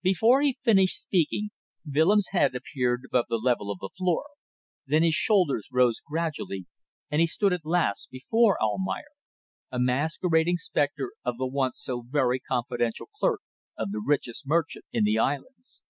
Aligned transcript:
Before 0.00 0.40
he 0.40 0.56
finished 0.62 0.98
speaking 0.98 1.50
Willems' 1.86 2.28
head 2.32 2.54
appeared 2.54 3.02
above 3.04 3.26
the 3.28 3.36
level 3.36 3.70
of 3.70 3.80
the 3.80 3.90
floor, 3.94 4.24
then 4.86 5.02
his 5.02 5.12
shoulders 5.12 5.68
rose 5.70 6.00
gradually 6.00 6.64
and 7.10 7.20
he 7.20 7.26
stood 7.26 7.52
at 7.52 7.66
last 7.66 8.08
before 8.10 8.56
Almayer 8.62 9.12
a 9.70 9.78
masquerading 9.78 10.56
spectre 10.56 11.12
of 11.22 11.36
the 11.36 11.46
once 11.46 11.82
so 11.82 12.00
very 12.00 12.40
confidential 12.40 13.10
clerk 13.20 13.42
of 13.76 13.90
the 13.90 14.00
richest 14.02 14.46
merchant 14.46 14.86
in 14.90 15.04
the 15.04 15.18
islands. 15.18 15.82